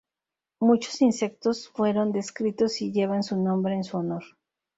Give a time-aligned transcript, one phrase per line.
[0.59, 4.23] Muchos insectos fueron descritos y llevan su nombre en su honor.